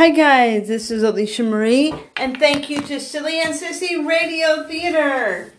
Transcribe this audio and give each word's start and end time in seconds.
Hi 0.00 0.08
guys, 0.08 0.66
this 0.66 0.90
is 0.90 1.02
Alicia 1.02 1.42
Marie, 1.42 1.92
and 2.16 2.38
thank 2.38 2.70
you 2.70 2.80
to 2.80 2.98
Silly 2.98 3.38
Aunt 3.38 3.54
Sissy 3.54 4.02
Radio 4.02 4.66
Theater. 4.66 5.52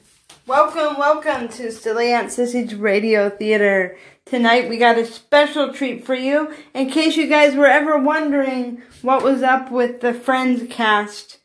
Welcome, 0.48 0.98
welcome 0.98 1.48
to 1.50 1.71
Silly 1.71 2.12
Aunt 2.12 2.30
Sissy's 2.30 2.74
Radio 2.74 3.30
Theater. 3.30 4.00
Tonight 4.25 4.67
we 4.67 4.77
got 4.77 4.98
a 4.98 5.06
special 5.06 5.72
treat 5.72 6.08
for 6.08 6.16
you. 6.16 6.51
In 6.74 6.90
case 6.90 7.17
you 7.17 7.27
guys 7.27 7.54
were 7.54 7.67
ever 7.67 8.00
wondering 8.00 8.82
what 9.04 9.21
was 9.21 9.44
up 9.44 9.70
with 9.70 10.02
the 10.02 10.12
Friends 10.12 10.64
cast 10.73 11.38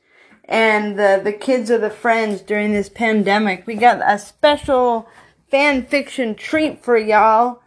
and 0.46 0.98
the, 0.98 1.20
the 1.22 1.34
kids 1.34 1.68
of 1.68 1.82
the 1.82 1.90
Friends 1.90 2.40
during 2.40 2.72
this 2.72 2.88
pandemic, 2.88 3.66
we 3.66 3.74
got 3.74 4.00
a 4.10 4.18
special 4.18 5.06
fan 5.50 5.84
fiction 5.84 6.34
treat 6.34 6.82
for 6.82 6.96
y'all. 6.96 7.60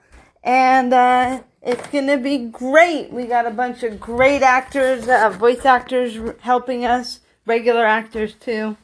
And, 0.44 0.92
uh, 0.92 1.44
it's 1.62 1.88
gonna 1.88 2.18
be 2.18 2.38
great. 2.38 3.12
We 3.12 3.26
got 3.26 3.46
a 3.46 3.52
bunch 3.52 3.84
of 3.84 4.00
great 4.00 4.42
actors, 4.42 5.08
uh, 5.08 5.30
voice 5.30 5.66
actors 5.66 6.18
helping 6.42 6.86
us, 6.86 7.20
regular 7.46 7.86
actors 7.86 8.34
too, 8.34 8.78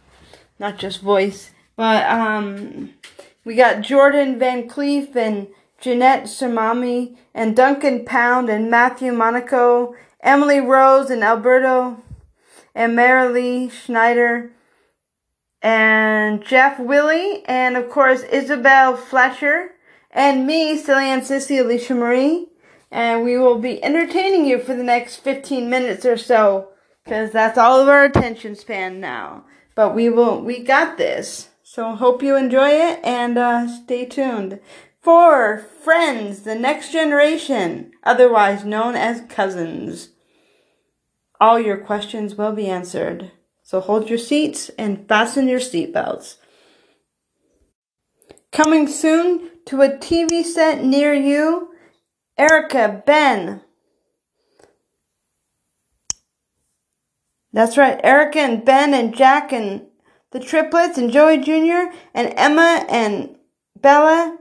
not 0.59 0.77
just 0.77 1.02
voice. 1.02 1.52
But 1.76 2.05
um, 2.09 2.94
we 3.44 3.55
got 3.55 3.82
Jordan 3.82 4.40
Van 4.40 4.68
Cleef 4.68 5.16
and 5.16 5.48
Jeanette 5.80 6.23
Cerami 6.23 7.18
and 7.34 7.55
Duncan 7.55 8.05
Pound 8.05 8.49
and 8.49 8.70
Matthew 8.72 9.12
Monaco, 9.12 9.96
Emily 10.21 10.60
Rose 10.60 11.10
and 11.10 11.23
Alberto 11.23 12.02
and 12.73 12.98
Marilee 12.98 13.71
Schneider 13.71 14.52
and 15.62 16.44
Jeff 16.44 16.80
Willie 16.80 17.44
and 17.46 17.77
of 17.77 17.90
course 17.90 18.23
Isabel 18.23 18.98
Fletcher 18.98 19.71
and 20.12 20.48
me, 20.48 20.77
Silly 20.77 21.05
Aunt 21.05 21.23
Sissy 21.23 21.60
Alicia 21.60 21.94
Marie 21.94 22.48
and 22.91 23.23
we 23.23 23.38
will 23.38 23.59
be 23.59 23.84
entertaining 23.84 24.45
you 24.45 24.59
for 24.59 24.75
the 24.75 24.84
next 24.84 25.17
15 25.17 25.70
minutes 25.70 26.05
or 26.05 26.17
so 26.17 26.70
because 27.03 27.31
that's 27.31 27.57
all 27.57 27.80
of 27.80 27.88
our 27.88 28.03
attention 28.03 28.55
span 28.55 28.99
now. 28.99 29.46
But 29.76 29.93
we 29.93 30.10
will, 30.10 30.41
we 30.41 30.63
got 30.63 30.98
this. 30.98 31.49
So 31.63 31.95
hope 31.95 32.23
you 32.23 32.35
enjoy 32.35 32.70
it 32.70 32.99
and 33.04 33.37
uh, 33.37 33.68
stay 33.68 34.05
tuned. 34.05 34.60
For 35.01 35.60
Friends, 35.84 36.41
the 36.41 36.55
Next 36.55 36.91
Generation, 36.91 37.91
otherwise 38.04 38.65
known 38.65 38.95
as 38.95 39.21
Cousins. 39.29 40.10
All 41.40 41.60
your 41.60 41.77
questions 41.77 42.35
will 42.35 42.54
be 42.54 42.67
answered. 42.67 43.32
So 43.62 43.82
hold 43.82 44.10
your 44.10 44.17
seats 44.17 44.70
and 44.79 45.07
fasten 45.07 45.48
your 45.48 45.60
seatbelts. 45.60 46.38
Coming 48.51 48.88
soon 48.88 49.51
to 49.65 49.82
a 49.82 49.90
TV 49.90 50.43
set 50.43 50.84
near 50.84 51.13
you 51.13 51.74
Erica, 52.38 53.04
Ben. 53.05 53.62
That's 57.54 57.78
right, 57.78 58.00
Erica 58.04 58.40
and 58.40 58.66
Ben 58.66 58.94
and 58.94 59.16
Jack 59.16 59.54
and 59.54 59.88
the 60.32 60.40
triplets 60.40 60.98
and 60.98 61.12
Joey 61.12 61.38
Jr. 61.38 61.96
and 62.13 62.34
Emma 62.36 62.86
and 62.90 63.38
Bella 63.80 64.38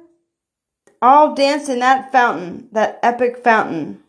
all 1.05 1.35
dance 1.35 1.69
in 1.69 1.81
that 1.81 2.11
fountain, 2.11 2.67
that 2.73 2.99
epic 3.03 3.45
fountain. 3.45 4.03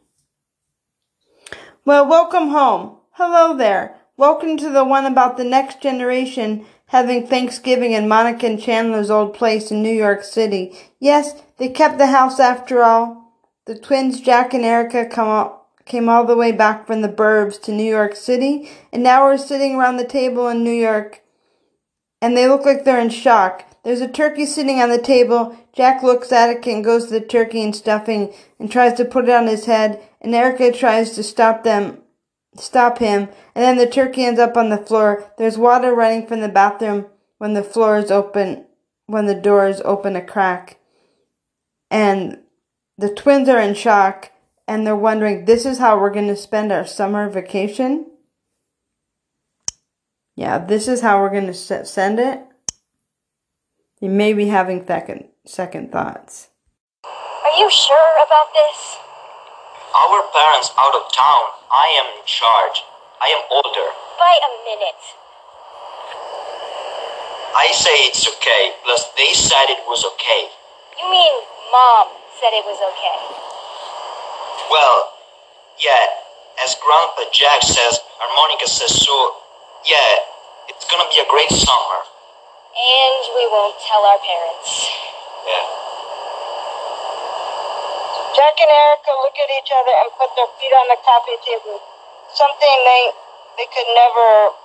Well, 1.84 2.08
welcome 2.08 2.48
home. 2.50 2.98
Hello 3.12 3.56
there. 3.56 3.98
Welcome 4.16 4.56
to 4.58 4.70
the 4.70 4.86
one 4.86 5.06
about 5.06 5.36
the 5.36 5.44
next 5.44 5.82
generation 5.82 6.66
having 6.88 7.28
Thanksgiving 7.28 7.92
in 7.92 8.08
Monica 8.08 8.46
and 8.46 8.62
Chandler's 8.62 9.10
old 9.10 9.34
place 9.34 9.72
in 9.72 9.84
New 9.84 9.94
York 9.94 10.24
City. 10.24 10.74
Yes, 11.00 11.44
they 11.58 11.68
kept 11.68 11.98
the 11.98 12.08
house 12.08 12.40
after 12.40 12.82
all. 12.82 13.25
The 13.66 13.76
twins 13.76 14.22
Jack 14.22 14.54
and 14.54 14.64
Erica 14.64 15.08
come 15.08 15.28
all, 15.28 15.72
came 15.86 16.08
all 16.08 16.24
the 16.24 16.38
way 16.38 16.52
back 16.52 16.86
from 16.86 17.02
the 17.02 17.10
burbs 17.10 17.60
to 17.64 17.72
New 17.72 17.84
York 17.84 18.16
City, 18.16 18.70
and 18.94 19.02
now 19.02 19.24
we're 19.24 19.40
sitting 19.40 19.76
around 19.76 19.98
the 19.98 20.06
table 20.06 20.48
in 20.50 20.64
New 20.64 20.70
York, 20.70 21.24
and 22.22 22.38
they 22.38 22.48
look 22.48 22.64
like 22.64 22.86
they're 22.86 23.00
in 23.00 23.10
shock. 23.10 23.66
There's 23.84 24.02
a 24.02 24.08
turkey 24.08 24.46
sitting 24.46 24.82
on 24.82 24.90
the 24.90 25.02
table. 25.02 25.58
Jack 25.74 26.04
looks 26.04 26.32
at 26.32 26.52
it 26.52 26.68
and 26.68 26.84
goes 26.84 27.08
to 27.08 27.14
the 27.14 27.22
turkey 27.22 27.64
and 27.64 27.76
stuffing 27.76 28.32
and 28.60 28.72
tries 28.72 28.94
to 28.98 29.06
put 29.06 29.26
it 29.26 29.32
on 29.32 29.48
his 29.48 29.66
head, 29.66 30.00
and 30.22 30.36
Erica 30.36 30.72
tries 30.72 31.16
to 31.16 31.24
stop 31.24 31.64
them, 31.64 32.04
stop 32.56 33.00
him, 33.00 33.30
and 33.56 33.64
then 33.64 33.78
the 33.78 33.88
turkey 33.88 34.26
ends 34.26 34.40
up 34.40 34.58
on 34.58 34.70
the 34.70 34.78
floor. 34.78 35.32
There's 35.40 35.58
water 35.58 35.92
running 35.92 36.28
from 36.28 36.42
the 36.42 36.50
bathroom 36.50 37.08
when 37.40 37.56
the 37.56 37.64
floor 37.64 37.98
is 37.98 38.12
open, 38.12 38.68
when 39.08 39.26
the 39.26 39.34
doors 39.34 39.82
open 39.84 40.16
a 40.16 40.22
crack. 40.22 40.78
And 41.90 42.42
the 42.98 43.10
twins 43.10 43.50
are 43.50 43.60
in 43.60 43.74
shock 43.74 44.32
and 44.68 44.86
they're 44.86 44.96
wondering, 44.96 45.46
this 45.46 45.66
is 45.66 45.80
how 45.80 46.00
we're 46.00 46.14
going 46.14 46.28
to 46.28 46.36
spend 46.36 46.72
our 46.72 46.86
summer 46.86 47.30
vacation? 47.30 48.08
Yeah, 50.36 50.58
this 50.58 50.88
is 50.88 51.02
how 51.02 51.22
we're 51.22 51.30
going 51.30 51.48
to 51.48 51.86
send 51.86 52.20
it? 52.20 52.42
You 54.02 54.10
may 54.10 54.34
be 54.34 54.48
having 54.48 54.86
second, 54.86 55.30
second 55.46 55.92
thoughts. 55.92 56.50
Are 57.04 57.58
you 57.58 57.70
sure 57.72 58.12
about 58.20 58.52
this? 58.52 58.98
Our 59.96 60.24
parents 60.36 60.72
out 60.78 60.96
of 60.96 61.08
town. 61.16 61.48
I 61.72 61.88
am 62.04 62.20
in 62.20 62.26
charge. 62.28 62.84
I 63.22 63.32
am 63.32 63.48
older. 63.50 63.88
By 64.20 64.36
a 64.36 64.52
minute. 64.68 65.04
I 67.56 67.72
say 67.72 67.96
it's 68.12 68.28
okay, 68.28 68.76
plus 68.84 69.08
they 69.16 69.32
said 69.32 69.72
it 69.72 69.80
was 69.88 70.04
okay. 70.04 70.52
You 71.00 71.10
mean 71.10 71.36
mom 71.76 72.08
said 72.40 72.56
it 72.56 72.64
was 72.64 72.80
okay. 72.80 73.20
Well, 74.72 75.12
yeah, 75.76 76.08
as 76.64 76.72
Grandpa 76.80 77.28
Jack 77.36 77.68
says, 77.68 78.00
harmonica 78.16 78.64
says 78.64 78.96
so, 78.96 79.12
yeah, 79.84 80.72
it's 80.72 80.88
gonna 80.88 81.04
be 81.12 81.20
a 81.20 81.28
great 81.28 81.52
summer. 81.52 82.00
And 82.80 83.20
we 83.36 83.44
won't 83.52 83.76
tell 83.84 84.08
our 84.08 84.20
parents. 84.24 84.88
Yeah. 85.44 85.68
Jack 88.40 88.56
and 88.56 88.72
Erica 88.72 89.12
look 89.20 89.36
at 89.36 89.52
each 89.60 89.72
other 89.76 89.92
and 90.00 90.08
put 90.16 90.32
their 90.40 90.48
feet 90.56 90.74
on 90.80 90.88
the 90.88 91.00
coffee 91.04 91.40
table. 91.44 91.84
Something 92.32 92.76
they 92.88 93.04
they 93.60 93.68
could 93.68 93.90
never 94.00 94.56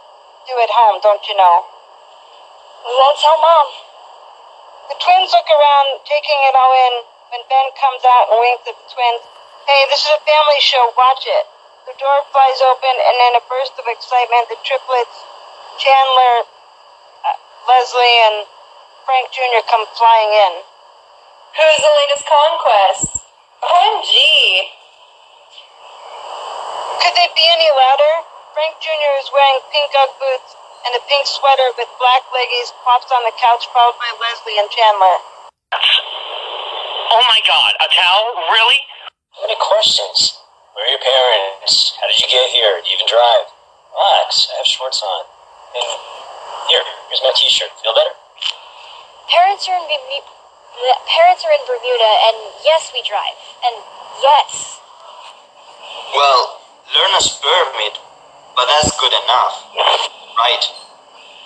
do 0.46 0.54
at 0.62 0.70
home, 0.70 1.02
don't 1.02 1.22
you 1.26 1.34
know? 1.34 1.66
We 2.86 2.94
won't 2.94 3.18
tell 3.18 3.34
mom. 3.42 3.66
The 4.90 4.98
twins 4.98 5.30
look 5.30 5.46
around, 5.46 6.02
taking 6.02 6.34
it 6.50 6.54
all 6.58 6.74
in 6.74 6.94
when 7.30 7.46
Ben 7.46 7.70
comes 7.78 8.02
out 8.02 8.26
and 8.34 8.42
winks 8.42 8.66
at 8.66 8.74
the 8.74 8.88
twins. 8.90 9.22
Hey, 9.70 9.86
this 9.86 10.02
is 10.02 10.10
a 10.18 10.22
family 10.26 10.58
show. 10.58 10.90
Watch 10.98 11.30
it. 11.30 11.46
The 11.86 11.94
door 11.94 12.26
flies 12.34 12.58
open, 12.58 12.90
and 12.90 13.16
in 13.30 13.38
a 13.38 13.42
burst 13.46 13.78
of 13.78 13.86
excitement, 13.86 14.50
the 14.50 14.58
triplets, 14.66 15.14
Chandler, 15.78 16.42
uh, 16.42 17.38
Leslie, 17.70 18.18
and 18.34 18.50
Frank 19.06 19.30
Jr. 19.30 19.62
come 19.70 19.86
flying 19.94 20.34
in. 20.34 20.54
Who's 21.54 21.78
the 21.78 21.94
latest 21.94 22.26
conquest? 22.26 23.22
OMG! 23.62 24.10
Could 26.98 27.14
they 27.14 27.30
be 27.38 27.46
any 27.46 27.70
louder? 27.78 28.26
Frank 28.58 28.74
Jr. 28.82 29.14
is 29.22 29.30
wearing 29.30 29.62
pink 29.70 29.94
Ugg 29.94 30.18
boots 30.18 30.59
and 30.86 30.92
a 30.96 31.02
pink 31.08 31.24
sweater 31.26 31.68
with 31.76 31.88
black 32.00 32.24
leggings 32.32 32.72
pops 32.84 33.10
on 33.12 33.22
the 33.24 33.34
couch, 33.36 33.68
followed 33.72 33.98
by 34.00 34.10
Leslie 34.16 34.56
and 34.56 34.68
Chandler. 34.72 35.16
Oh 37.10 37.24
my 37.26 37.40
god, 37.44 37.74
a 37.82 37.86
towel? 37.90 38.26
Really? 38.54 38.80
Any 39.44 39.56
questions? 39.60 40.38
Where 40.74 40.86
are 40.86 40.90
your 40.90 41.02
parents? 41.02 41.98
How 42.00 42.06
did 42.06 42.18
you 42.22 42.28
get 42.30 42.48
here? 42.54 42.78
Do 42.80 42.86
you 42.86 42.96
even 42.96 43.08
drive? 43.10 43.50
Relax, 43.90 44.48
I 44.50 44.62
have 44.62 44.68
shorts 44.68 45.02
on. 45.02 45.22
And 45.74 45.88
here, 46.70 46.82
here's 47.10 47.22
my 47.22 47.34
t-shirt. 47.34 47.70
Feel 47.82 47.94
better? 47.94 48.14
Parents 49.30 49.66
are 49.68 49.78
in 49.78 49.86
Bermuda. 49.86 50.30
Parents 51.06 51.42
are 51.44 51.52
in 51.52 51.62
Bermuda, 51.66 52.10
and 52.30 52.36
yes, 52.62 52.90
we 52.94 53.02
drive. 53.02 53.36
And 53.66 53.74
yes. 54.22 54.78
Well, 56.14 56.62
learner's 56.94 57.38
permit, 57.42 57.98
but 58.54 58.66
that's 58.66 58.94
good 58.98 59.12
enough. 59.12 60.19
Right. 60.40 60.64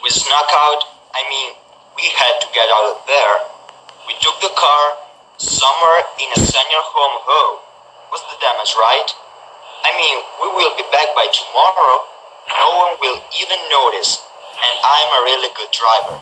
We 0.07 0.11
snuck 0.15 0.47
out. 0.55 0.87
I 1.19 1.27
mean, 1.27 1.59
we 1.99 2.07
had 2.15 2.39
to 2.39 2.47
get 2.55 2.71
out 2.71 2.95
of 2.95 3.03
there. 3.11 3.37
We 4.07 4.15
took 4.23 4.39
the 4.39 4.55
car, 4.55 4.85
somewhere 5.35 6.07
in 6.23 6.31
a 6.31 6.39
senior 6.39 6.85
home 6.95 7.19
home. 7.27 7.59
What's 8.15 8.23
the 8.31 8.39
damage, 8.39 8.71
right? 8.79 9.11
I 9.83 9.91
mean, 9.99 10.17
we 10.39 10.47
will 10.55 10.79
be 10.79 10.87
back 10.95 11.11
by 11.19 11.27
tomorrow. 11.27 12.07
No 12.55 12.69
one 12.87 12.95
will 13.03 13.19
even 13.35 13.59
notice. 13.67 14.23
And 14.63 14.75
I'm 14.87 15.11
a 15.11 15.21
really 15.27 15.51
good 15.59 15.75
driver. 15.75 16.15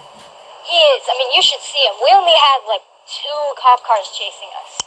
He 0.64 0.80
is. 0.96 1.04
I 1.12 1.14
mean, 1.20 1.28
you 1.36 1.44
should 1.44 1.60
see 1.60 1.84
him. 1.84 1.92
We 2.00 2.08
only 2.16 2.32
had 2.40 2.64
like 2.64 2.88
two 3.04 3.40
cop 3.60 3.84
cars 3.84 4.08
chasing 4.16 4.48
us. 4.64 4.80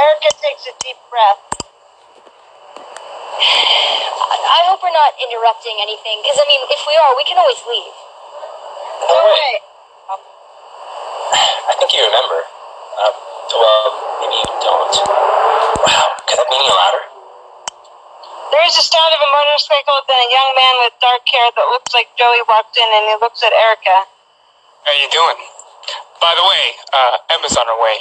Erica 0.00 0.32
takes 0.40 0.64
a 0.64 0.72
deep 0.80 0.96
breath. 1.12 1.51
I 3.42 4.60
hope 4.68 4.82
we're 4.82 4.94
not 4.94 5.16
interrupting 5.18 5.76
anything, 5.80 6.20
because 6.22 6.38
I 6.38 6.46
mean, 6.46 6.60
if 6.70 6.82
we 6.86 6.94
are, 6.96 7.12
we 7.16 7.24
can 7.24 7.38
always 7.38 7.60
leave. 7.66 7.94
No 9.08 9.18
way. 9.32 9.52
I 11.32 11.72
think 11.78 11.90
you 11.96 12.02
remember. 12.04 12.38
Uh, 13.00 13.12
well, 13.56 13.86
maybe 14.20 14.36
you 14.36 14.50
don't. 14.60 14.94
Wow, 15.82 16.06
could 16.28 16.36
that 16.38 16.48
be 16.48 16.56
any 16.60 16.70
louder? 16.70 17.04
There 18.52 18.64
is 18.68 18.76
the 18.76 18.84
sound 18.84 19.10
of 19.16 19.20
a 19.24 19.30
motorcycle, 19.32 19.96
then 20.06 20.20
a 20.20 20.28
young 20.28 20.50
man 20.52 20.74
with 20.84 20.92
dark 21.00 21.24
hair 21.24 21.48
that 21.56 21.66
looks 21.72 21.96
like 21.96 22.12
Joey 22.20 22.44
walks 22.44 22.76
in 22.76 22.84
and 22.84 23.08
he 23.08 23.16
looks 23.16 23.40
at 23.40 23.56
Erica. 23.56 24.04
How 24.84 24.92
you 24.92 25.08
doing? 25.08 25.40
By 26.20 26.36
the 26.36 26.44
way, 26.44 26.62
uh, 26.92 27.16
Emma's 27.32 27.56
on 27.56 27.64
her 27.66 27.80
way. 27.80 27.96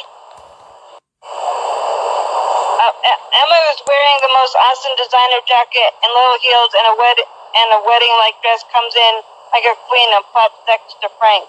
Emma 3.02 3.60
is 3.74 3.82
wearing 3.90 4.18
the 4.22 4.30
most 4.38 4.54
awesome 4.62 4.94
designer 4.94 5.42
jacket 5.50 5.90
and 6.06 6.10
little 6.14 6.38
heels 6.38 6.70
and 6.78 6.86
a 6.86 6.96
wed 6.98 7.18
and 7.18 7.68
a 7.74 7.82
wedding 7.82 8.14
like 8.22 8.38
dress 8.46 8.62
comes 8.70 8.94
in 8.94 9.14
like 9.50 9.66
a 9.66 9.74
queen 9.90 10.10
and 10.14 10.24
pops 10.32 10.62
next 10.70 11.02
to 11.02 11.10
Frank. 11.18 11.44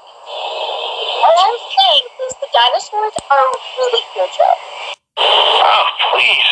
All 1.23 1.37
I'm 1.37 1.59
saying 1.61 2.05
is 2.27 2.33
the 2.41 2.49
dinosaurs 2.51 3.15
are 3.31 3.47
really 3.79 4.03
cool, 4.17 4.29
Joe. 4.33 4.57
Oh, 5.21 5.85
please. 6.17 6.51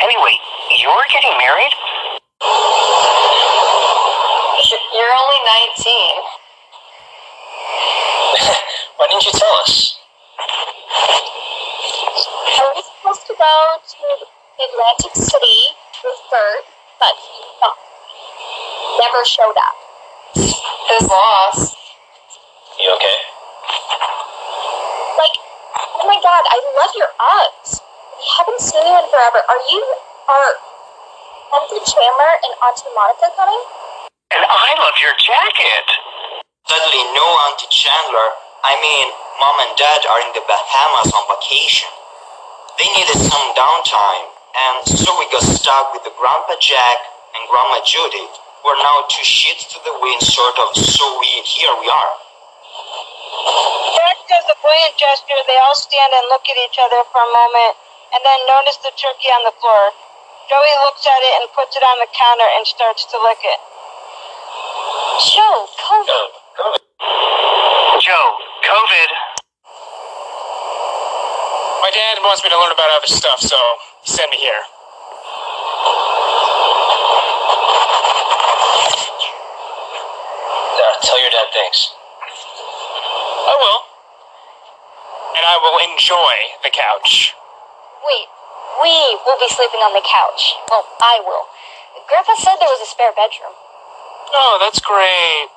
Anyway, 0.00 0.34
you're 0.80 1.06
getting 1.12 1.36
married? 1.36 1.74
You're 4.96 5.14
only 5.14 5.40
19. 5.76 5.94
Why 8.96 9.06
didn't 9.08 9.24
you 9.26 9.32
tell 9.32 9.54
us? 9.66 9.96
I 12.50 12.66
was 12.74 12.82
supposed 12.82 13.24
to 13.30 13.34
go 13.38 13.54
to 13.78 14.06
Atlantic 14.58 15.14
City 15.14 15.60
with 16.02 16.20
Bert, 16.34 16.66
but 16.98 17.14
he 17.14 17.38
no, 17.62 17.70
never 18.98 19.22
showed 19.22 19.54
up. 19.54 19.76
His 20.34 21.06
loss. 21.06 21.78
You 22.82 22.90
okay? 22.98 23.18
Like, 25.14 25.36
oh 26.02 26.06
my 26.10 26.18
god, 26.18 26.42
I 26.50 26.58
love 26.74 26.92
your 26.98 27.12
Uggs. 27.22 27.78
We 28.18 28.24
haven't 28.34 28.60
seen 28.60 28.82
you 28.82 28.98
in 28.98 29.06
forever. 29.14 29.46
Are 29.46 29.62
you, 29.70 29.82
are 30.26 30.50
Uncle 31.54 31.80
Chandler 31.86 32.34
and 32.34 32.52
Auntie 32.66 32.90
Monica 32.98 33.30
coming? 33.38 33.62
And 34.34 34.42
I 34.42 34.74
love 34.74 34.98
your 34.98 35.14
jacket. 35.22 35.86
Sadly, 36.66 37.02
no 37.14 37.26
Auntie 37.46 37.70
Chandler. 37.70 38.34
I 38.66 38.74
mean, 38.82 39.06
Mom 39.38 39.56
and 39.62 39.74
Dad 39.78 40.02
are 40.10 40.20
in 40.26 40.34
the 40.34 40.42
Bahamas 40.50 41.14
on 41.14 41.24
vacation. 41.30 41.88
They 42.80 42.88
needed 42.96 43.20
some 43.28 43.46
downtime, 43.60 44.26
and 44.56 44.80
so 44.88 45.12
we 45.20 45.28
got 45.28 45.44
stuck 45.44 45.92
with 45.92 46.00
the 46.00 46.16
Grandpa 46.16 46.56
Jack 46.64 46.96
and 47.36 47.44
Grandma 47.52 47.76
Judy. 47.84 48.24
We're 48.64 48.80
now 48.80 49.04
two 49.04 49.20
sheets 49.20 49.68
to 49.76 49.78
the 49.84 49.92
wind, 50.00 50.24
sort 50.24 50.56
of, 50.56 50.72
so 50.72 51.04
we, 51.20 51.28
here 51.44 51.76
we 51.76 51.92
are. 51.92 52.12
Jack 54.00 54.16
does 54.32 54.48
a 54.48 54.56
buoyant 54.64 54.96
gesture. 54.96 55.36
They 55.44 55.60
all 55.60 55.76
stand 55.76 56.08
and 56.08 56.24
look 56.32 56.48
at 56.48 56.56
each 56.56 56.80
other 56.80 57.04
for 57.12 57.20
a 57.20 57.28
moment 57.28 57.76
and 58.16 58.24
then 58.24 58.40
notice 58.48 58.80
the 58.80 58.96
turkey 58.96 59.28
on 59.28 59.44
the 59.44 59.52
floor. 59.60 59.92
Joey 60.48 60.74
looks 60.88 61.04
at 61.04 61.20
it 61.20 61.34
and 61.36 61.52
puts 61.52 61.76
it 61.76 61.84
on 61.84 62.00
the 62.00 62.08
counter 62.16 62.48
and 62.48 62.64
starts 62.64 63.04
to 63.12 63.20
lick 63.20 63.44
it. 63.44 63.60
Joe, 65.28 65.68
come 65.84 66.08
Go, 66.08 66.20
go. 66.56 66.68
Joe, 68.00 68.28
COVID. 68.64 69.29
My 71.80 71.88
dad 71.88 72.20
wants 72.20 72.44
me 72.44 72.52
to 72.52 72.58
learn 72.60 72.72
about 72.72 72.92
other 72.92 73.08
stuff, 73.08 73.40
so 73.40 73.56
send 74.04 74.28
me 74.28 74.36
here. 74.36 74.60
There, 80.76 80.94
tell 81.00 81.16
your 81.24 81.32
dad 81.32 81.48
thanks. 81.56 81.88
I 83.48 83.54
will. 83.56 83.80
And 85.40 85.44
I 85.48 85.56
will 85.56 85.80
enjoy 85.88 86.34
the 86.60 86.68
couch. 86.68 87.32
Wait, 88.04 88.28
we 88.84 88.92
will 89.24 89.40
be 89.40 89.48
sleeping 89.48 89.80
on 89.80 89.96
the 89.96 90.04
couch. 90.04 90.52
Well, 90.68 90.84
I 91.00 91.24
will. 91.24 91.48
Grandpa 92.12 92.36
said 92.36 92.60
there 92.60 92.68
was 92.68 92.84
a 92.84 92.90
spare 92.92 93.16
bedroom. 93.16 93.56
Oh, 94.36 94.60
that's 94.60 94.84
great. 94.84 95.48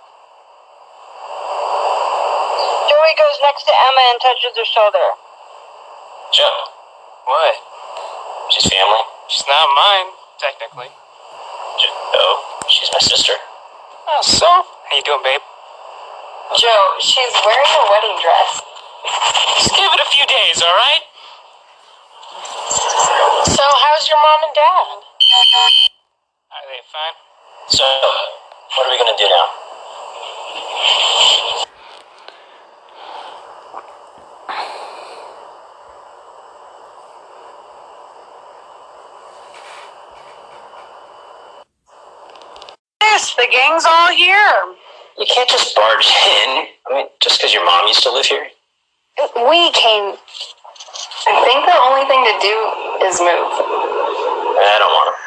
Joey 2.87 3.13
goes 3.19 3.37
next 3.43 3.67
to 3.67 3.75
Emma 3.75 4.03
and 4.15 4.19
touches 4.23 4.55
her 4.55 4.63
shoulder. 4.63 5.19
Joe, 6.33 6.49
What? 7.29 7.53
she's 8.49 8.65
family. 8.65 9.05
She's 9.29 9.45
not 9.45 9.69
mine, 9.77 10.09
technically. 10.41 10.89
Joe, 11.77 12.33
she's 12.67 12.89
my 12.91 12.97
sister. 12.97 13.33
Oh, 14.09 14.17
so? 14.25 14.49
How 14.49 14.95
you 14.97 15.03
doing, 15.05 15.21
babe? 15.21 15.45
Joe, 16.57 16.83
she's 17.05 17.33
wearing 17.45 17.69
a 17.77 17.83
wedding 17.85 18.17
dress. 18.17 18.49
Just 19.61 19.77
give 19.77 19.85
it 19.93 20.01
a 20.01 20.09
few 20.09 20.25
days, 20.25 20.57
all 20.65 20.73
right? 20.73 21.05
So, 23.53 23.61
how's 23.69 24.09
your 24.09 24.17
mom 24.17 24.41
and 24.49 24.55
dad? 24.57 24.85
Are 26.49 26.65
they 26.65 26.81
fine? 26.89 27.15
So, 27.69 27.85
what 27.85 28.87
are 28.87 28.91
we 28.91 28.97
gonna 28.97 29.17
do 29.21 29.29
now? 29.29 29.47
Yes, 43.01 43.32
the 43.43 43.51
gang's 43.51 43.83
all 43.85 44.11
here. 44.15 44.55
You 45.19 45.25
can't 45.27 45.49
just 45.49 45.75
barge 45.75 46.07
in. 46.07 46.67
I 46.87 46.93
mean, 46.95 47.07
just 47.21 47.39
because 47.39 47.53
your 47.53 47.65
mom 47.65 47.87
used 47.87 48.03
to 48.03 48.11
live 48.11 48.25
here. 48.25 48.47
We 49.35 49.71
came. 49.71 50.15
I 51.27 51.33
think 51.43 51.65
the 51.67 51.77
only 51.83 52.07
thing 52.07 52.23
to 52.23 52.35
do 52.39 52.55
is 53.05 53.19
move. 53.19 53.51
I 54.57 54.77
don't 54.79 54.93
want 54.95 55.07
to. 55.11 55.23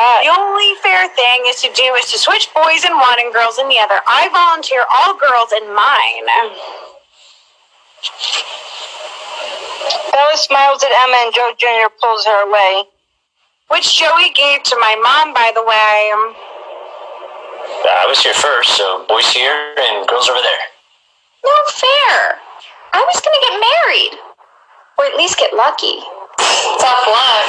Uh, 0.00 0.22
The 0.22 0.30
only 0.32 0.74
fair 0.82 1.08
thing 1.08 1.44
is 1.46 1.60
to 1.62 1.70
do 1.74 1.94
is 1.98 2.10
to 2.12 2.18
switch 2.18 2.48
boys 2.54 2.84
in 2.84 2.92
one 2.96 3.18
and 3.20 3.32
girls 3.34 3.58
in 3.58 3.68
the 3.68 3.78
other. 3.78 4.00
I 4.06 4.28
volunteer 4.32 4.84
all 4.88 5.14
girls 5.18 5.52
in 5.52 5.74
mine. 5.74 6.26
Bella 10.12 10.36
smiles 10.36 10.82
at 10.82 10.90
Emma 10.90 11.18
and 11.26 11.34
Joe 11.34 11.52
Jr. 11.58 11.90
pulls 12.00 12.24
her 12.26 12.46
away. 12.48 12.84
Which 13.68 13.98
Joey 13.98 14.32
gave 14.34 14.62
to 14.64 14.76
my 14.80 14.98
mom, 14.98 15.32
by 15.32 15.52
the 15.54 15.62
way. 15.62 16.10
I 17.86 18.04
was 18.08 18.18
here 18.18 18.34
first, 18.34 18.76
so 18.76 19.06
boys 19.08 19.30
here 19.30 19.74
and 19.78 20.08
girls 20.08 20.28
over 20.28 20.42
there. 20.42 20.64
No 21.44 21.56
fair. 21.70 22.36
I 22.92 23.00
was 23.06 23.22
gonna 23.22 23.42
get 23.46 23.54
married. 23.62 24.14
Or 24.98 25.04
at 25.06 25.16
least 25.16 25.38
get 25.38 25.54
lucky. 25.54 26.02
Tough 26.82 27.06
luck. 27.08 27.48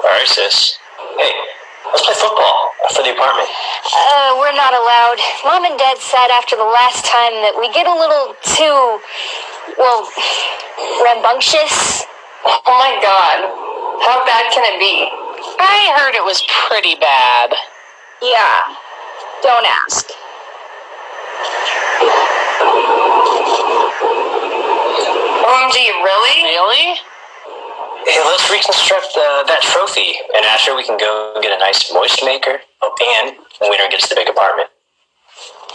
All 0.00 0.14
right, 0.14 0.24
sis. 0.24 0.78
Hey, 1.18 1.32
let's 1.92 2.06
play 2.06 2.14
football 2.14 2.70
for 2.94 3.02
the 3.02 3.12
apartment. 3.12 3.48
Uh, 3.90 4.38
we're 4.38 4.56
not 4.56 4.72
allowed. 4.72 5.18
Mom 5.44 5.64
and 5.64 5.78
Dad 5.78 5.98
said 5.98 6.30
after 6.30 6.56
the 6.56 6.64
last 6.64 7.04
time 7.04 7.36
that 7.44 7.58
we 7.58 7.68
get 7.74 7.84
a 7.84 7.92
little 7.92 8.32
too, 8.40 9.00
well, 9.78 10.08
rambunctious. 11.04 12.04
Oh 12.44 12.76
my 12.78 12.96
god. 13.02 13.38
How 14.02 14.24
bad 14.24 14.52
can 14.52 14.64
it 14.64 14.78
be? 14.80 15.08
I 15.58 15.92
heard 15.98 16.14
it 16.14 16.24
was 16.24 16.42
pretty 16.68 16.96
bad. 16.96 17.52
Yeah. 18.22 18.76
Don't 19.42 19.66
ask. 19.66 20.08
OMG, 25.44 25.76
really? 26.04 26.42
Really? 26.44 27.00
Hey, 28.06 28.20
let's 28.24 28.50
reconstruct 28.50 29.12
uh, 29.16 29.44
that 29.44 29.60
trophy, 29.62 30.14
and 30.34 30.44
after 30.46 30.74
we 30.74 30.84
can 30.84 30.96
go 30.96 31.38
get 31.42 31.52
a 31.52 31.58
nice 31.58 31.92
moist 31.92 32.24
maker. 32.24 32.60
Oh, 32.80 32.94
and 33.20 33.36
the 33.60 33.68
winner 33.68 33.88
gets 33.90 34.08
the 34.08 34.14
big 34.14 34.28
apartment. 34.28 34.68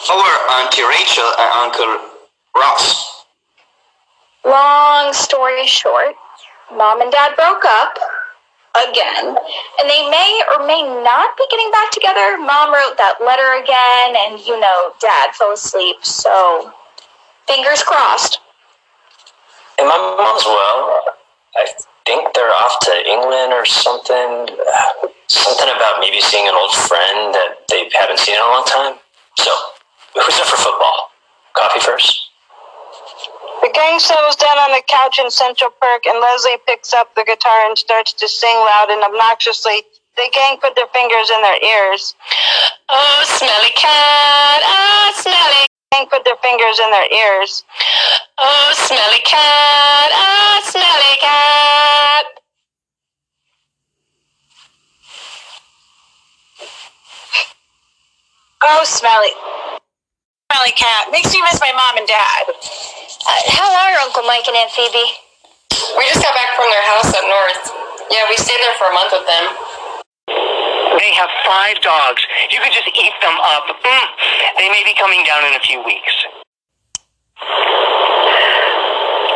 Or 0.10 0.26
Auntie 0.58 0.84
Rachel 0.84 1.30
and 1.38 1.52
Uncle 1.70 2.10
Ross. 2.56 3.15
Long 4.46 5.12
story 5.12 5.66
short, 5.66 6.16
Mom 6.72 7.02
and 7.02 7.12
Dad 7.12 7.36
broke 7.36 7.66
up 7.66 7.98
again, 8.76 9.28
and 9.28 9.90
they 9.90 10.08
may 10.10 10.44
or 10.54 10.68
may 10.68 10.84
not 11.04 11.36
be 11.36 11.46
getting 11.50 11.72
back 11.72 11.90
together. 11.92 12.38
Mom 12.38 12.72
wrote 12.72 12.96
that 12.98 13.18
letter 13.26 13.58
again, 13.58 14.16
and 14.16 14.46
you 14.46 14.60
know, 14.60 14.94
Dad 15.00 15.34
fell 15.34 15.52
asleep, 15.52 15.98
so 16.04 16.72
fingers 17.48 17.82
crossed. 17.82 18.40
And 19.80 19.88
my 19.88 19.98
mom's 19.98 20.46
well. 20.46 21.02
I 21.56 21.66
think 22.06 22.34
they're 22.36 22.54
off 22.54 22.80
to 22.82 23.10
England 23.10 23.52
or 23.52 23.66
something. 23.66 24.56
Something 25.28 25.70
about 25.76 26.00
maybe 26.00 26.22
seeing 26.22 26.48
an 26.48 26.54
old 26.54 26.72
friend 26.72 27.34
that 27.34 27.66
they 27.70 27.90
haven't 27.94 28.20
seen 28.20 28.36
in 28.36 28.42
a 28.42 28.46
long 28.46 28.64
time. 28.66 28.96
So, 29.40 29.52
who's 30.14 30.38
up 30.40 30.46
for 30.46 30.58
football? 30.58 31.10
Coffee 31.56 31.80
first? 31.80 32.25
The 33.66 33.72
gang 33.74 33.98
settles 33.98 34.36
down 34.36 34.60
on 34.60 34.78
the 34.78 34.84
couch 34.88 35.18
in 35.18 35.32
Central 35.32 35.72
Perk, 35.82 36.06
and 36.06 36.22
Leslie 36.22 36.62
picks 36.68 36.94
up 36.94 37.16
the 37.16 37.24
guitar 37.26 37.66
and 37.66 37.76
starts 37.76 38.14
to 38.14 38.30
sing 38.30 38.56
loud 38.58 38.92
and 38.92 39.02
obnoxiously. 39.02 39.82
The 40.16 40.30
gang 40.32 40.60
put 40.62 40.76
their 40.76 40.86
fingers 40.94 41.32
in 41.32 41.42
their 41.42 41.58
ears. 41.66 42.14
Oh, 42.90 43.24
smelly 43.26 43.74
cat. 43.74 44.62
Oh, 44.70 45.14
smelly. 45.16 45.66
The 45.66 45.98
gang 45.98 46.06
put 46.12 46.26
their 46.26 46.36
fingers 46.44 46.80
in 46.80 46.92
their 46.92 47.12
ears. 47.12 47.64
Oh, 48.38 48.72
smelly 48.76 49.00
smelly 49.02 49.22
cat, 49.26 50.12
Oh, 50.14 50.62
smelly 50.70 51.18
cat. 51.20 52.26
Oh, 58.62 58.84
smelly. 58.86 59.32
Smelly 60.66 60.82
cat. 60.82 61.12
Makes 61.12 61.32
me 61.32 61.42
miss 61.44 61.62
my 61.62 61.72
mom 61.78 61.98
and 61.98 62.08
dad. 62.08 62.50
Uh, 62.50 63.42
how 63.54 63.70
are 63.70 64.02
Uncle 64.02 64.24
Mike 64.24 64.48
and 64.48 64.58
Aunt 64.58 64.72
Phoebe? 64.72 65.06
We 65.94 66.10
just 66.10 66.26
got 66.26 66.34
back 66.34 66.58
from 66.58 66.66
their 66.74 66.82
house 66.90 67.14
up 67.14 67.22
north. 67.22 67.70
Yeah, 68.10 68.26
we 68.28 68.36
stayed 68.38 68.58
there 68.58 68.74
for 68.82 68.90
a 68.90 68.94
month 68.98 69.14
with 69.14 69.28
them. 69.30 69.46
They 70.98 71.14
have 71.14 71.30
five 71.46 71.80
dogs. 71.82 72.26
You 72.50 72.58
could 72.64 72.74
just 72.74 72.88
eat 72.88 73.14
them 73.22 73.38
up. 73.46 73.78
Mm. 73.78 74.08
They 74.58 74.70
may 74.70 74.82
be 74.84 74.96
coming 74.98 75.24
down 75.24 75.46
in 75.46 75.54
a 75.54 75.60
few 75.62 75.86
weeks. 75.86 76.26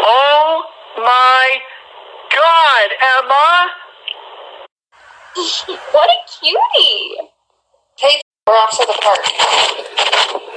Oh 0.02 0.66
my 0.98 1.60
God, 2.34 2.90
Emma! 3.22 3.70
What 5.94 6.10
a 6.10 6.18
cutie! 6.42 7.18
Hey, 8.00 8.20
we're 8.48 8.54
off 8.56 8.72
to 8.72 8.86
the 8.88 8.98
park. 9.00 10.49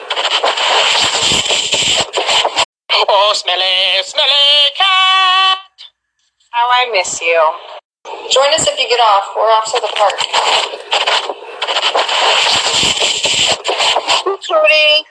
Oh, 3.15 3.33
smelly, 3.35 4.03
smelly 4.05 4.73
cat. 4.77 5.59
How 6.51 6.69
I 6.71 6.91
miss 6.93 7.21
you. 7.21 7.53
Join 8.31 8.55
us 8.55 8.67
if 8.69 8.79
you 8.79 8.89
get 8.89 9.01
off. 9.01 9.35
We're 9.37 9.43
off 9.53 9.65
to 9.73 9.81
the 9.81 9.89
park. 9.97 10.19
Cutie. 14.43 15.07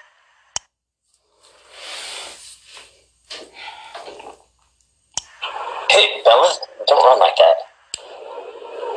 Hey, 5.90 6.22
Bella, 6.26 6.54
don't 6.88 7.04
run 7.04 7.20
like 7.20 7.36
that. 7.38 7.56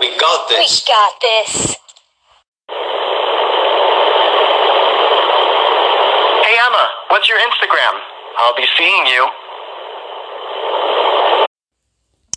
We 0.00 0.16
got 0.18 0.48
this. 0.48 0.84
We 0.84 0.92
got 0.92 1.12
this. 1.20 1.76
Hey, 6.44 6.56
Emma, 6.66 6.90
what's 7.14 7.28
your 7.28 7.38
Instagram? 7.38 8.00
I'll 8.38 8.56
be 8.56 8.66
seeing 8.76 9.06
you. 9.06 9.28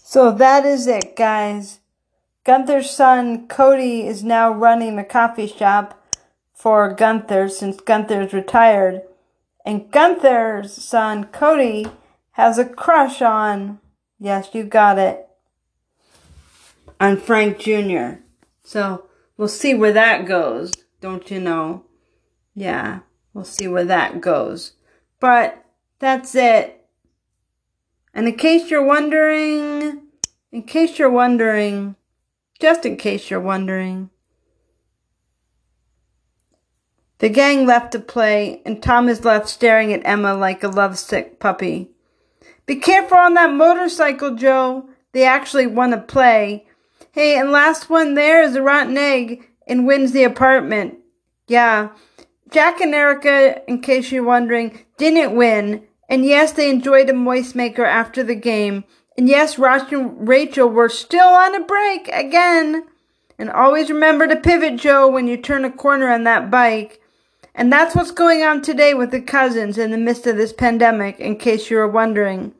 So 0.03 0.31
that 0.31 0.67
is 0.67 0.85
it, 0.85 1.15
guys. 1.15 1.79
Gunther's 2.43 2.91
son 2.91 3.47
Cody 3.47 4.05
is 4.05 4.23
now 4.23 4.51
running 4.51 4.95
the 4.95 5.03
coffee 5.03 5.47
shop 5.47 5.99
for 6.53 6.93
Gunther 6.93 7.49
since 7.49 7.81
Gunther's 7.81 8.33
retired. 8.33 9.01
And 9.65 9.89
Gunther's 9.89 10.73
son 10.73 11.23
Cody 11.23 11.87
has 12.33 12.59
a 12.59 12.65
crush 12.65 13.23
on, 13.23 13.79
yes, 14.19 14.49
you 14.53 14.63
got 14.63 14.99
it, 14.99 15.27
on 16.99 17.17
Frank 17.17 17.57
Jr. 17.57 18.19
So 18.63 19.07
we'll 19.37 19.47
see 19.47 19.73
where 19.73 19.93
that 19.93 20.27
goes, 20.27 20.71
don't 21.01 21.31
you 21.31 21.39
know? 21.39 21.83
Yeah, 22.53 22.99
we'll 23.37 23.45
see 23.45 23.67
where 23.67 23.85
that 23.85 24.19
goes. 24.19 24.71
But 25.19 25.63
that's 25.99 26.33
it. 26.33 26.83
And 28.11 28.27
in 28.27 28.35
case 28.35 28.71
you're 28.71 28.83
wondering, 28.83 30.01
in 30.51 30.63
case 30.63 30.97
you're 30.97 31.11
wondering, 31.11 31.95
just 32.59 32.83
in 32.83 32.97
case 32.97 33.29
you're 33.29 33.39
wondering, 33.39 34.09
the 37.19 37.29
gang 37.29 37.67
left 37.67 37.91
to 37.91 37.99
play, 37.99 38.63
and 38.65 38.81
Tom 38.81 39.07
is 39.07 39.23
left 39.23 39.47
staring 39.47 39.93
at 39.93 40.01
Emma 40.03 40.33
like 40.33 40.63
a 40.63 40.67
lovesick 40.67 41.39
puppy. 41.39 41.91
Be 42.65 42.77
careful 42.77 43.19
on 43.19 43.35
that 43.35 43.53
motorcycle, 43.53 44.33
Joe. 44.33 44.89
They 45.11 45.25
actually 45.25 45.67
want 45.67 45.93
to 45.93 45.99
play. 45.99 46.65
Hey, 47.11 47.37
and 47.39 47.51
last 47.51 47.87
one 47.87 48.15
there 48.15 48.41
is 48.41 48.55
a 48.55 48.63
rotten 48.63 48.97
egg 48.97 49.47
and 49.67 49.85
wins 49.85 50.11
the 50.11 50.23
apartment. 50.23 50.97
Yeah. 51.47 51.89
Jack 52.49 52.79
and 52.81 52.93
Erica, 52.93 53.61
in 53.69 53.81
case 53.81 54.11
you're 54.11 54.23
wondering, 54.23 54.85
didn't 54.97 55.35
win. 55.35 55.83
And 56.09 56.25
yes, 56.25 56.53
they 56.53 56.69
enjoyed 56.69 57.09
a 57.09 57.13
moist 57.13 57.55
maker 57.55 57.85
after 57.85 58.23
the 58.23 58.35
game. 58.35 58.85
And 59.17 59.27
yes, 59.27 59.57
Ross 59.57 59.91
and 59.91 60.27
Rachel 60.27 60.69
were 60.69 60.89
still 60.89 61.27
on 61.27 61.55
a 61.55 61.65
break 61.65 62.07
again. 62.09 62.85
And 63.37 63.49
always 63.49 63.89
remember 63.89 64.27
to 64.27 64.35
pivot, 64.35 64.77
Joe, 64.77 65.07
when 65.07 65.27
you 65.27 65.37
turn 65.37 65.65
a 65.65 65.71
corner 65.71 66.09
on 66.09 66.23
that 66.23 66.49
bike. 66.49 67.01
And 67.53 67.73
that's 67.73 67.95
what's 67.95 68.11
going 68.11 68.43
on 68.43 68.61
today 68.61 68.93
with 68.93 69.11
the 69.11 69.21
cousins 69.21 69.77
in 69.77 69.91
the 69.91 69.97
midst 69.97 70.27
of 70.27 70.37
this 70.37 70.53
pandemic, 70.53 71.19
in 71.19 71.37
case 71.37 71.69
you 71.69 71.77
were 71.77 71.87
wondering. 71.87 72.53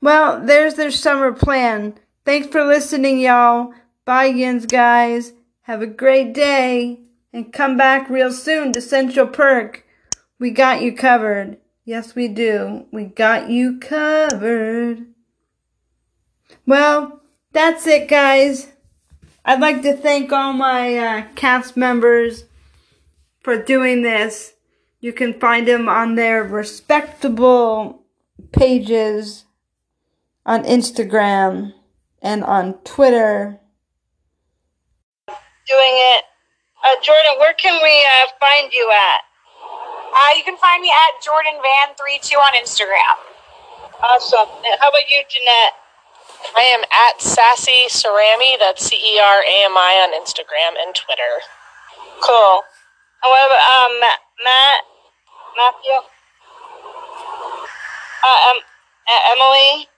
Well, 0.00 0.40
there's 0.44 0.74
their 0.74 0.92
summer 0.92 1.32
plan. 1.32 1.94
Thanks 2.24 2.48
for 2.48 2.64
listening, 2.64 3.18
y'all. 3.18 3.72
Bye, 4.04 4.26
Yins, 4.26 4.66
guys. 4.66 5.32
Have 5.62 5.82
a 5.82 5.86
great 5.86 6.32
day. 6.32 7.00
And 7.32 7.52
come 7.52 7.76
back 7.76 8.10
real 8.10 8.32
soon 8.32 8.72
to 8.72 8.80
Central 8.80 9.26
Perk. 9.26 9.84
We 10.38 10.50
got 10.50 10.82
you 10.82 10.94
covered. 10.94 11.58
Yes, 11.84 12.14
we 12.14 12.28
do. 12.28 12.86
We 12.92 13.04
got 13.04 13.50
you 13.50 13.78
covered. 13.78 15.06
Well, 16.66 17.22
that's 17.52 17.86
it, 17.86 18.08
guys. 18.08 18.68
I'd 19.44 19.60
like 19.60 19.82
to 19.82 19.96
thank 19.96 20.32
all 20.32 20.52
my 20.52 20.96
uh, 20.96 21.26
cast 21.34 21.76
members 21.76 22.44
for 23.40 23.62
doing 23.62 24.02
this. 24.02 24.54
You 25.00 25.12
can 25.12 25.38
find 25.40 25.66
them 25.66 25.88
on 25.88 26.14
their 26.14 26.44
respectable 26.44 28.02
pages 28.52 29.44
on 30.44 30.64
Instagram 30.64 31.72
and 32.20 32.44
on 32.44 32.74
Twitter. 32.84 33.58
Doing 35.26 35.36
it. 35.68 36.24
Uh, 36.82 36.96
Jordan, 37.02 37.36
where 37.38 37.54
can 37.54 37.82
we 37.82 38.06
uh, 38.08 38.26
find 38.40 38.72
you 38.72 38.90
at? 38.90 39.20
Uh, 40.12 40.32
you 40.36 40.42
can 40.42 40.56
find 40.56 40.82
me 40.82 40.90
at 40.90 41.22
Jordan 41.22 41.60
Van 41.62 41.94
32 41.94 42.36
on 42.36 42.52
Instagram. 42.56 43.16
Awesome. 44.02 44.48
How 44.80 44.88
about 44.88 45.06
you, 45.08 45.22
Jeanette? 45.28 45.76
I 46.56 46.62
am 46.72 46.80
at 46.90 47.20
Sassy 47.20 47.84
Cerami, 47.88 48.58
that's 48.58 48.86
C 48.86 48.96
E 48.96 49.20
R 49.20 49.44
A 49.44 49.64
M 49.68 49.76
I 49.76 50.00
on 50.00 50.16
Instagram 50.16 50.80
and 50.80 50.94
Twitter. 50.94 51.44
Cool. 52.24 52.64
And 53.22 53.28
what 53.28 53.44
about 53.44 53.60
um, 53.60 54.00
Matt? 54.00 54.18
Matt? 54.42 54.80
Matthew? 55.56 56.00
Uh, 58.24 58.40
um, 58.50 58.58
uh, 59.08 59.20
Emily? 59.32 59.88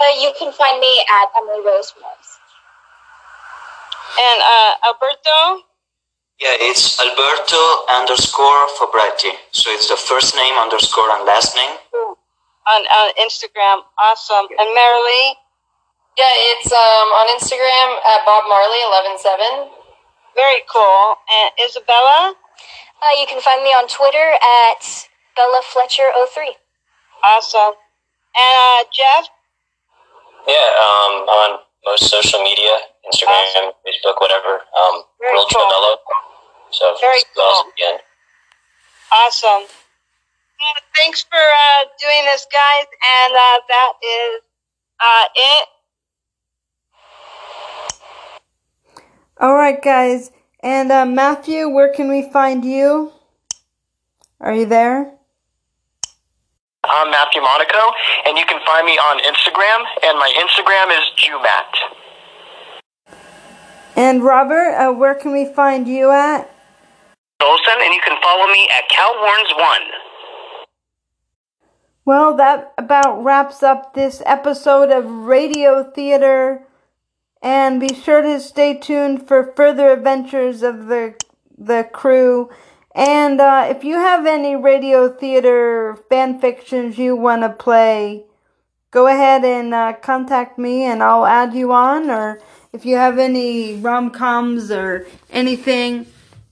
Uh, 0.00 0.20
you 0.20 0.32
can 0.38 0.52
find 0.52 0.80
me 0.80 1.00
at 1.08 1.28
Emily 1.36 1.64
Rose 1.64 1.94
Morse. 2.00 2.23
And 4.14 4.38
uh, 4.42 4.72
Alberto? 4.86 5.64
Yeah, 6.40 6.56
it's 6.60 6.98
Alberto 7.00 7.62
underscore 7.88 8.66
Fabretti. 8.78 9.32
So 9.52 9.70
it's 9.70 9.88
the 9.88 9.96
first 9.96 10.34
name 10.34 10.54
underscore 10.58 11.10
and 11.16 11.24
last 11.24 11.54
name. 11.54 11.78
On, 11.94 12.80
on 12.84 13.08
Instagram. 13.20 13.84
Awesome. 13.98 14.46
And 14.58 14.68
Marilee? 14.74 15.34
Yeah, 16.16 16.30
it's 16.54 16.70
um 16.70 17.08
on 17.18 17.26
Instagram 17.34 17.98
at 18.06 18.24
Bob 18.24 18.44
Marley 18.48 18.78
eleven 18.86 19.18
seven. 19.18 19.70
Very 20.34 20.62
cool. 20.70 21.16
And 21.30 21.50
Isabella? 21.58 22.34
Uh, 23.02 23.20
you 23.20 23.26
can 23.26 23.40
find 23.40 23.62
me 23.62 23.70
on 23.70 23.86
Twitter 23.88 24.34
at 24.40 25.08
Bella 25.36 25.60
Fletcher03. 25.62 26.54
Awesome. 27.22 27.74
And 28.36 28.86
uh, 28.86 28.88
Jeff? 28.92 29.28
Yeah, 30.46 30.70
um, 30.78 31.26
I'm 31.28 31.28
on 31.28 31.58
most 31.84 32.08
social 32.10 32.42
media, 32.42 32.78
Instagram, 33.06 33.72
Facebook, 33.86 34.20
whatever. 34.20 34.60
Um, 34.72 35.02
Very 35.20 35.34
World 35.36 35.48
cool. 35.52 35.62
Travello. 35.62 35.96
So 36.70 36.96
Very 37.00 37.18
it's 37.18 37.38
awesome 37.38 37.72
again. 37.76 37.98
Awesome. 39.12 39.68
Well, 39.68 40.82
thanks 40.96 41.22
for 41.22 41.36
uh, 41.36 41.84
doing 42.00 42.24
this, 42.24 42.46
guys. 42.50 42.86
And 43.04 43.34
uh, 43.34 43.58
that 43.68 43.92
is 44.02 44.40
uh, 45.00 45.24
it. 45.34 45.68
All 49.40 49.54
right, 49.54 49.80
guys. 49.82 50.30
And 50.60 50.90
uh, 50.90 51.04
Matthew, 51.04 51.68
where 51.68 51.92
can 51.92 52.08
we 52.08 52.30
find 52.30 52.64
you? 52.64 53.12
Are 54.40 54.54
you 54.54 54.66
there? 54.66 55.12
I'm 56.88 57.10
Matthew 57.10 57.40
Monaco, 57.42 57.92
and 58.26 58.38
you 58.38 58.44
can 58.46 58.60
find 58.64 58.86
me 58.86 58.92
on 58.92 59.18
Instagram, 59.20 59.84
and 60.04 60.18
my 60.18 60.32
Instagram 60.36 60.90
is 60.96 61.04
Jumat. 61.16 61.72
And 63.96 64.24
Robert, 64.24 64.74
uh, 64.74 64.92
where 64.92 65.14
can 65.14 65.32
we 65.32 65.46
find 65.46 65.86
you 65.88 66.10
at? 66.10 66.50
Olsen, 67.40 67.74
and 67.80 67.94
you 67.94 68.00
can 68.04 68.20
follow 68.22 68.46
me 68.46 68.68
at 68.70 68.88
Cowhorns1. 68.90 69.78
Well, 72.04 72.36
that 72.36 72.74
about 72.76 73.24
wraps 73.24 73.62
up 73.62 73.94
this 73.94 74.22
episode 74.26 74.90
of 74.90 75.06
Radio 75.06 75.82
Theater. 75.82 76.66
And 77.42 77.78
be 77.78 77.94
sure 77.94 78.22
to 78.22 78.40
stay 78.40 78.74
tuned 78.74 79.28
for 79.28 79.52
further 79.54 79.90
adventures 79.92 80.62
of 80.62 80.86
the 80.86 81.14
the 81.56 81.88
crew. 81.92 82.50
And 82.94 83.40
uh, 83.40 83.66
if 83.68 83.82
you 83.82 83.96
have 83.96 84.24
any 84.24 84.54
radio 84.54 85.08
theater 85.08 85.98
fan 86.08 86.40
fictions 86.40 86.96
you 86.96 87.16
want 87.16 87.42
to 87.42 87.48
play, 87.48 88.24
go 88.92 89.08
ahead 89.08 89.44
and 89.44 89.74
uh, 89.74 89.94
contact 89.94 90.58
me 90.58 90.84
and 90.84 91.02
I'll 91.02 91.26
add 91.26 91.54
you 91.54 91.72
on. 91.72 92.08
Or 92.08 92.40
if 92.72 92.86
you 92.86 92.96
have 92.96 93.18
any 93.18 93.74
rom 93.74 94.10
coms 94.10 94.70
or 94.70 95.06
anything, 95.30 96.06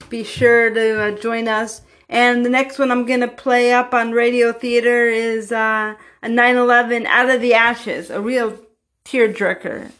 be 0.09 0.25
sure 0.25 0.69
to 0.69 1.01
uh, 1.01 1.11
join 1.11 1.47
us. 1.47 1.81
And 2.09 2.45
the 2.45 2.49
next 2.49 2.77
one 2.77 2.91
I'm 2.91 3.05
going 3.05 3.21
to 3.21 3.27
play 3.29 3.71
up 3.71 3.93
on 3.93 4.11
radio 4.11 4.51
theater 4.51 5.07
is 5.07 5.51
uh, 5.51 5.95
a 6.21 6.29
9 6.29 6.55
11 6.57 7.05
Out 7.05 7.29
of 7.29 7.39
the 7.39 7.53
Ashes, 7.53 8.09
a 8.09 8.19
real 8.21 8.59
tearjerker. 9.05 9.91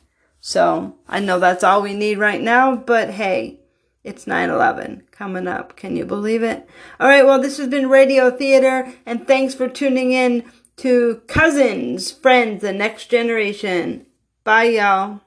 So 0.41 0.97
I 1.07 1.21
know 1.21 1.39
that's 1.39 1.63
all 1.63 1.81
we 1.81 1.93
need 1.93 2.17
right 2.17 2.41
now, 2.41 2.75
but 2.75 3.11
hey. 3.11 3.62
It's 4.03 4.27
9 4.27 4.49
11 4.49 5.03
coming 5.11 5.47
up. 5.47 5.75
Can 5.75 5.95
you 5.95 6.05
believe 6.05 6.43
it? 6.43 6.67
All 6.99 7.07
right, 7.07 7.25
well, 7.25 7.41
this 7.41 7.57
has 7.57 7.67
been 7.67 7.89
Radio 7.89 8.29
Theater, 8.29 8.93
and 9.05 9.25
thanks 9.25 9.55
for 9.55 9.69
tuning 9.69 10.11
in 10.11 10.43
to 10.77 11.21
Cousins, 11.27 12.11
Friends, 12.11 12.61
the 12.61 12.73
Next 12.73 13.07
Generation. 13.09 14.05
Bye, 14.43 14.65
y'all. 14.65 15.21